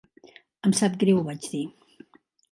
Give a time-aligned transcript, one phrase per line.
[0.67, 1.61] "Em sap greu", vaig dir.